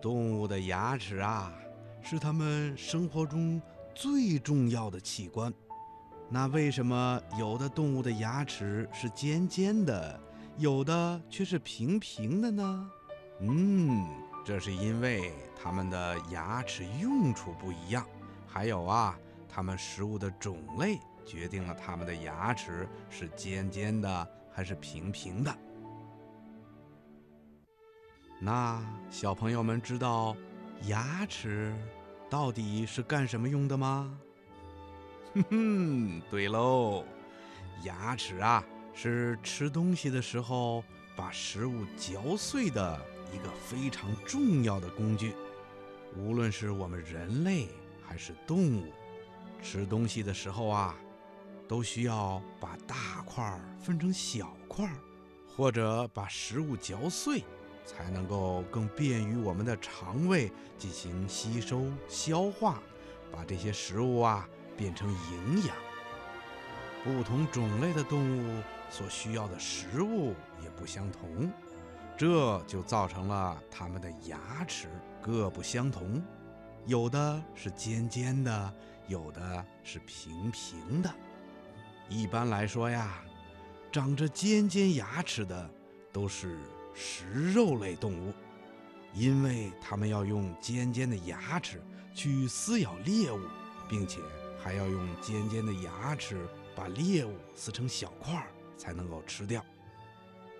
[0.00, 1.52] 动物的牙齿啊，
[2.00, 3.60] 是它们生活中
[3.96, 5.52] 最重要的器官。
[6.28, 10.20] 那为什么有的动物的牙齿是尖尖的，
[10.56, 12.90] 有的却是平平的呢？
[13.40, 14.06] 嗯，
[14.44, 18.06] 这是因为它们的牙齿用处不一样，
[18.46, 19.18] 还有啊，
[19.48, 25.52] 它们食物的种类决定了它们的牙齿是尖尖的还是平平的。
[28.40, 28.80] 那
[29.10, 30.36] 小朋友们知道
[30.84, 31.74] 牙齿
[32.30, 34.16] 到底是干什么用的吗？
[35.34, 37.04] 哼哼，对喽，
[37.82, 40.84] 牙齿啊是吃东西的时候
[41.16, 43.00] 把食物嚼碎的
[43.32, 45.34] 一个非常重要的工具。
[46.16, 47.68] 无论是我们人类
[48.06, 48.92] 还是动物，
[49.60, 50.94] 吃东西的时候啊，
[51.66, 54.88] 都需要把大块分成小块，
[55.56, 57.42] 或者把食物嚼碎。
[57.88, 62.82] 才能够更便于我们的肠胃进行吸收消化，
[63.32, 65.74] 把这些食物啊变成营养。
[67.02, 71.50] 不同种类的动物所需要的食物也不相同，
[72.14, 74.88] 这就造成了它们的牙齿
[75.22, 76.22] 各不相同，
[76.84, 78.74] 有的是尖尖的，
[79.06, 81.10] 有的是平平的。
[82.10, 83.24] 一般来说呀，
[83.90, 85.70] 长着尖尖牙齿的
[86.12, 86.58] 都是。
[86.94, 88.32] 食肉类动物，
[89.14, 91.82] 因为它们要用尖尖的牙齿
[92.14, 93.40] 去撕咬猎物，
[93.88, 94.20] 并且
[94.62, 99.64] 还要用尖尖的牙齿把猎物撕成小块儿才能够吃掉。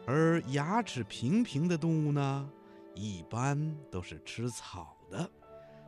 [0.06, 2.48] 而牙齿平平的动物呢，
[2.94, 5.30] 一般都是吃草的，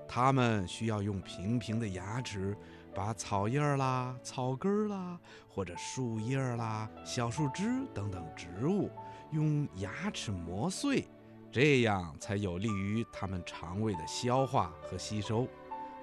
[0.07, 2.57] 它们需要用平平的牙齿
[2.95, 5.19] 把草叶儿啦、草根儿啦，
[5.49, 8.91] 或者树叶儿啦、小树枝等等植物。
[9.33, 11.07] 用牙齿磨碎，
[11.53, 15.47] 这样才有利于它们肠胃的消化和吸收。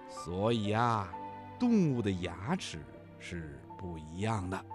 [0.10, 1.14] 所以啊，
[1.60, 2.80] 动物的牙齿
[3.20, 4.66] 是不一样的。